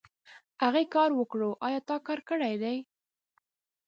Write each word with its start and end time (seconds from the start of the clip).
هغې 0.63 0.83
کار 0.93 1.09
وکړو 1.15 1.51
ايا 1.65 1.79
تا 1.87 1.97
کار 2.07 2.19
کړی 2.29 2.53
دی؟ 2.63 2.77